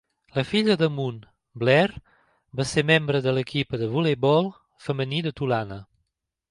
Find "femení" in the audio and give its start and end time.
4.89-5.23